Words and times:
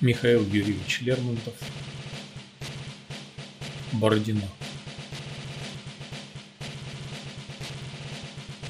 Михаил 0.00 0.44
Юрьевич 0.44 1.00
Лермонтов. 1.00 1.54
Бородино. 3.92 4.48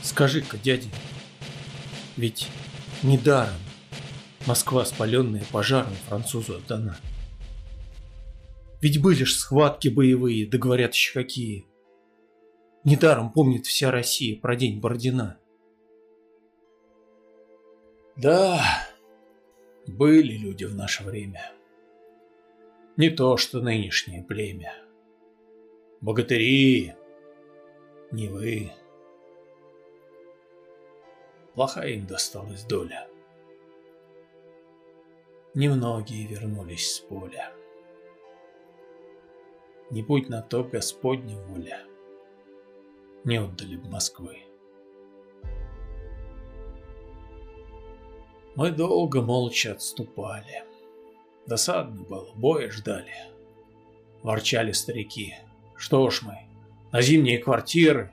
Скажи-ка, 0.03 0.57
дядя, 0.57 0.89
ведь 2.17 2.49
недаром 3.03 3.55
Москва, 4.47 4.87
спаленная 4.87 5.45
пожаром, 5.53 5.93
французу 6.09 6.57
отдана. 6.57 6.97
Ведь 8.81 9.03
были 9.03 9.25
ж 9.25 9.33
схватки 9.33 9.89
боевые, 9.89 10.47
да 10.47 10.57
говорят 10.57 10.95
еще 10.95 11.13
какие. 11.13 11.67
Недаром 12.85 13.31
помнит 13.31 13.67
вся 13.67 13.91
Россия 13.91 14.41
про 14.41 14.57
день 14.57 14.81
Бородина. 14.81 15.39
Да, 18.17 18.88
были 19.99 20.35
люди 20.39 20.65
в 20.65 20.77
наше 20.77 21.03
время. 21.03 21.53
Не 22.97 23.11
то, 23.11 23.37
что 23.37 23.61
нынешнее 23.61 24.23
племя. 24.23 24.73
Богатыри, 26.01 26.95
не 28.13 28.29
вы. 28.29 28.71
Плохая 31.55 31.89
им 31.91 32.07
досталась 32.07 32.65
доля. 32.65 33.09
Немногие 35.55 36.29
вернулись 36.29 36.95
с 36.95 37.01
поля. 37.01 37.53
Не 39.91 40.03
будь 40.03 40.29
на 40.29 40.43
то 40.43 40.63
Господня 40.63 41.37
воля, 41.47 41.85
не 43.25 43.39
отдали 43.39 43.77
б 43.77 43.89
Москвы. 43.89 44.48
Мы 48.59 48.73
долго 48.73 49.23
молча 49.23 49.71
отступали. 49.71 50.65
Досадно 51.47 52.03
было, 52.03 52.35
боя 52.35 52.69
ждали. 52.73 53.15
Ворчали 54.25 54.73
старики. 54.73 55.37
Что 55.77 56.11
ж 56.11 56.23
мы, 56.23 56.41
на 56.91 57.01
зимние 57.01 57.39
квартиры? 57.39 58.11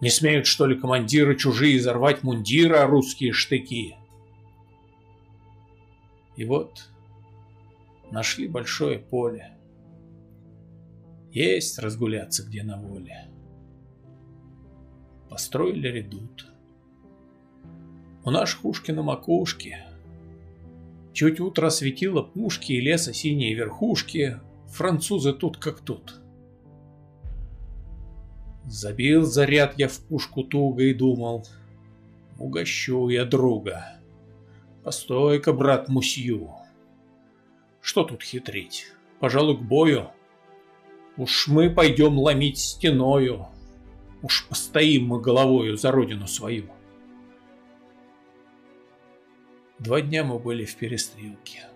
Не 0.00 0.10
смеют, 0.10 0.46
что 0.46 0.64
ли, 0.64 0.78
командиры 0.78 1.34
чужие 1.34 1.76
изорвать 1.76 2.22
мундиры, 2.22 2.76
а 2.76 2.86
русские 2.86 3.32
штыки? 3.32 3.96
И 6.36 6.44
вот 6.44 6.88
нашли 8.12 8.46
большое 8.46 9.00
поле. 9.00 9.58
Есть 11.32 11.80
разгуляться 11.80 12.44
где 12.44 12.62
на 12.62 12.80
воле. 12.80 13.28
Построили 15.28 15.88
редут. 15.88 16.46
У 18.28 18.30
наших 18.30 18.66
ушки 18.66 18.90
на 18.90 19.00
макушке. 19.00 19.86
Чуть 21.14 21.40
утро 21.40 21.70
светило 21.70 22.20
пушки 22.20 22.72
и 22.72 22.80
леса 22.82 23.14
синие 23.14 23.54
верхушки, 23.54 24.38
французы 24.66 25.32
тут 25.32 25.56
как 25.56 25.80
тут. 25.80 26.20
Забил 28.66 29.22
заряд 29.22 29.78
я 29.78 29.88
в 29.88 29.98
пушку 30.00 30.44
туго 30.44 30.82
и 30.82 30.92
думал, 30.92 31.46
угощу 32.38 33.08
я 33.08 33.24
друга. 33.24 33.98
Постой-ка, 34.84 35.54
брат 35.54 35.88
Мусью. 35.88 36.50
Что 37.80 38.04
тут 38.04 38.22
хитрить? 38.22 38.88
Пожалуй, 39.20 39.56
к 39.56 39.62
бою. 39.62 40.10
Уж 41.16 41.48
мы 41.48 41.70
пойдем 41.70 42.18
ломить 42.18 42.58
стеною. 42.58 43.46
Уж 44.20 44.46
постоим 44.48 45.06
мы 45.06 45.18
головою 45.18 45.78
за 45.78 45.90
родину 45.92 46.26
свою. 46.26 46.68
Два 49.78 50.00
дня 50.00 50.24
мы 50.24 50.40
были 50.40 50.64
в 50.64 50.76
перестрелке. 50.76 51.68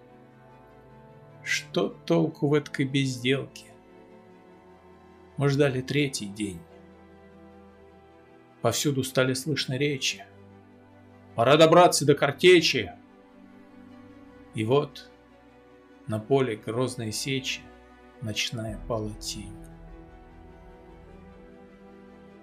Что 1.45 1.89
толку 1.89 2.49
в 2.49 2.55
этой 2.55 2.85
безделке? 2.85 3.67
Мы 5.37 5.49
ждали 5.49 5.81
третий 5.83 6.27
день. 6.27 6.61
Повсюду 8.61 9.05
стали 9.05 9.35
слышны 9.35 9.75
речи. 9.75 10.25
Пора 11.37 11.57
добраться 11.57 12.05
до 12.05 12.15
картечи. 12.15 12.93
И 14.55 14.65
вот 14.65 15.09
на 16.09 16.19
поле 16.19 16.57
грозной 16.57 17.13
сечи 17.13 17.61
ночная 18.21 18.79
пала 18.89 19.13
тень. 19.15 19.57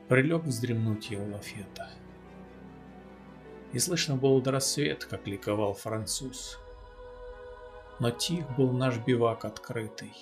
Прилег 0.08 0.44
вздремнуть 0.44 1.12
я 1.12 1.20
у 1.20 1.32
лафета. 1.32 1.90
И 3.72 3.80
слышно 3.80 4.16
было 4.16 4.42
до 4.42 4.52
рассвета, 4.52 5.06
как 5.08 5.28
ликовал 5.28 5.74
француз. 5.74 6.58
Но 8.00 8.12
тих 8.12 8.50
был 8.58 8.72
наш 8.72 8.98
бивак 8.98 9.46
открытый. 9.46 10.14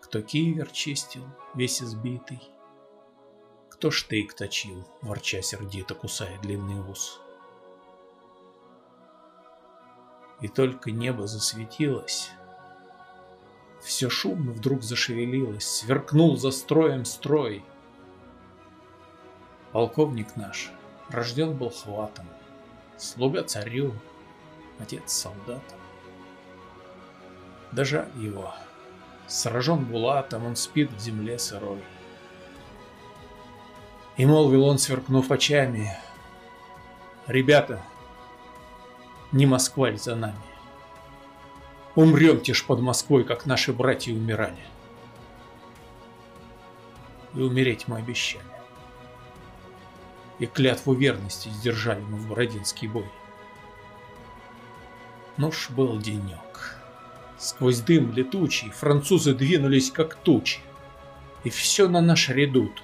Кто 0.00 0.20
кивер 0.20 0.70
чистил, 0.70 1.24
весь 1.54 1.82
избитый. 1.82 2.42
Кто 3.70 3.90
штык 3.90 4.34
точил, 4.34 4.84
ворча 5.00 5.40
сердито, 5.40 5.94
кусая 5.94 6.38
длинный 6.40 6.80
ус. 6.90 7.20
И 10.40 10.48
только 10.48 10.90
небо 10.90 11.26
засветилось, 11.26 12.30
все 13.80 14.10
шумно 14.10 14.52
вдруг 14.52 14.82
зашевелилось, 14.82 15.66
сверкнул 15.66 16.36
за 16.36 16.50
строем 16.50 17.04
строй. 17.04 17.64
Полковник 19.72 20.36
наш 20.36 20.70
Рожден 21.10 21.54
был 21.54 21.70
хватом, 21.70 22.26
слуга 22.96 23.42
царю, 23.42 23.94
отец 24.78 25.12
солдатам. 25.12 25.78
Да 27.72 27.84
жаль 27.84 28.10
его, 28.16 28.54
сражен 29.26 29.84
булатом, 29.84 30.46
он 30.46 30.54
спит 30.54 30.92
в 30.92 31.00
земле 31.00 31.38
сырой. 31.38 31.82
И 34.16 34.24
молвил 34.24 34.64
он, 34.64 34.78
сверкнув 34.78 35.30
очами, 35.32 35.96
«Ребята, 37.26 37.82
не 39.32 39.46
Москва 39.46 39.90
ли 39.90 39.96
за 39.96 40.14
нами? 40.14 40.38
Умремте 41.96 42.54
ж 42.54 42.64
под 42.64 42.80
Москвой, 42.80 43.24
как 43.24 43.46
наши 43.46 43.72
братья 43.72 44.12
умирали. 44.12 44.62
И 47.34 47.40
умереть 47.40 47.88
мы 47.88 47.98
обещали 47.98 48.49
и 50.40 50.46
клятву 50.46 50.94
верности 50.94 51.48
сдержали 51.50 52.00
мы 52.00 52.16
в 52.16 52.28
Бородинский 52.28 52.88
бой. 52.88 53.06
Ну 55.36 55.52
ж 55.52 55.68
был 55.70 55.98
денек. 55.98 56.76
Сквозь 57.38 57.80
дым 57.80 58.12
летучий 58.12 58.70
французы 58.70 59.34
двинулись 59.34 59.90
как 59.90 60.16
тучи. 60.16 60.60
И 61.44 61.50
все 61.50 61.88
на 61.88 62.00
наш 62.00 62.28
редут. 62.30 62.82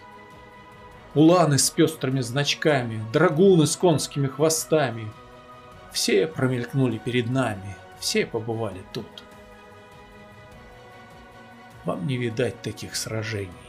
Уланы 1.15 1.59
с 1.59 1.71
пестрыми 1.71 2.21
значками, 2.21 3.03
драгуны 3.12 3.67
с 3.67 3.77
конскими 3.77 4.27
хвостами. 4.27 5.11
Все 5.93 6.27
промелькнули 6.27 6.99
перед 6.99 7.31
нами, 7.31 7.75
все 7.99 8.27
побывали 8.27 8.83
тут. 8.93 9.06
Вам 11.87 12.06
не 12.06 12.19
видать 12.19 12.61
таких 12.61 12.97
сражений. 12.97 13.66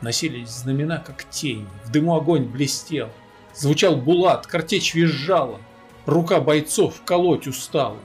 Носились 0.00 0.50
знамена, 0.50 0.98
как 0.98 1.24
тени, 1.30 1.66
в 1.84 1.90
дыму 1.90 2.16
огонь 2.16 2.44
блестел. 2.44 3.10
Звучал 3.54 3.96
булат, 3.96 4.46
картечь 4.46 4.94
визжала, 4.94 5.60
рука 6.06 6.40
бойцов 6.40 7.02
колоть 7.04 7.46
устала. 7.46 8.00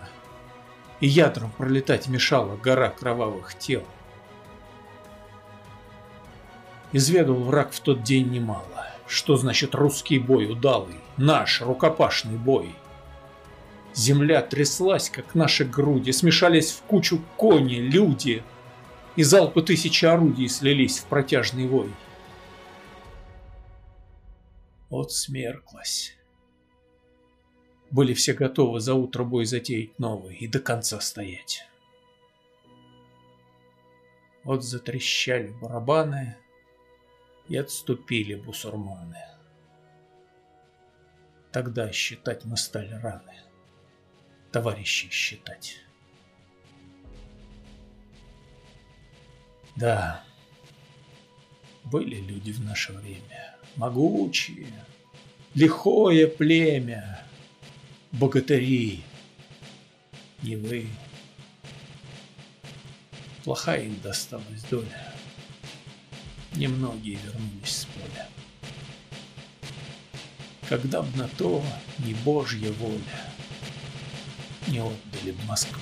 И 0.99 1.07
ядром 1.07 1.51
пролетать 1.57 2.07
мешала 2.07 2.55
гора 2.57 2.89
кровавых 2.89 3.57
тел. 3.57 3.83
Изведал 6.91 7.35
враг 7.35 7.71
в 7.71 7.79
тот 7.79 8.03
день 8.03 8.29
немало. 8.29 8.87
Что 9.07 9.37
значит 9.37 9.73
русский 9.73 10.19
бой 10.19 10.51
удалый, 10.51 10.99
наш 11.17 11.61
рукопашный 11.61 12.37
бой? 12.37 12.75
Земля 13.95 14.41
тряслась, 14.41 15.09
как 15.09 15.33
наши 15.33 15.65
груди, 15.65 16.11
смешались 16.11 16.71
в 16.71 16.81
кучу 16.83 17.19
кони, 17.37 17.75
люди— 17.75 18.43
и 19.15 19.23
залпы 19.23 19.61
тысячи 19.61 20.05
орудий 20.05 20.47
слились 20.47 20.99
в 20.99 21.05
протяжный 21.05 21.67
вой. 21.67 21.93
Вот 24.89 25.11
смерклась. 25.11 26.15
Были 27.91 28.13
все 28.13 28.33
готовы 28.33 28.79
за 28.79 28.93
утро 28.93 29.23
бой 29.23 29.45
затеять 29.45 29.97
новый 29.99 30.35
и 30.35 30.47
до 30.47 30.59
конца 30.59 30.99
стоять. 30.99 31.65
Вот 34.43 34.63
затрещали 34.63 35.49
барабаны 35.61 36.37
и 37.47 37.57
отступили 37.57 38.35
бусурманы. 38.35 39.17
Тогда 41.51 41.91
считать 41.91 42.45
мы 42.45 42.57
стали 42.57 42.93
раны, 42.93 43.35
товарищей 44.51 45.09
считать. 45.09 45.81
Да, 49.79 50.25
были 51.85 52.17
люди 52.17 52.51
в 52.51 52.59
наше 52.59 52.91
время, 52.91 53.55
могучие, 53.77 54.67
лихое 55.53 56.27
племя, 56.27 57.23
богатыри, 58.11 59.01
ни 60.41 60.55
вы. 60.55 60.89
Плохая 63.45 63.85
им 63.85 63.97
досталась 64.01 64.63
доля. 64.69 65.13
Немногие 66.55 67.15
вернулись 67.15 67.77
с 67.77 67.85
поля. 67.85 68.27
Когда 70.67 71.03
б 71.03 71.07
на 71.15 71.29
то 71.29 71.63
не 71.99 72.15
Божья 72.15 72.69
воля, 72.73 73.23
не 74.67 74.79
отдали 74.79 75.31
б 75.31 75.41
Москвы. 75.47 75.79